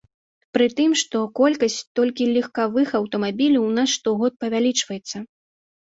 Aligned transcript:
Пры 0.57 0.67
тым, 0.79 0.95
што 1.01 1.17
колькасць 1.39 1.75
толькі 2.01 2.27
легкавых 2.37 2.89
аўтамабіляў 3.03 3.63
у 3.71 3.77
нас 3.79 3.89
штогод 3.97 4.33
павялічваецца. 4.45 5.17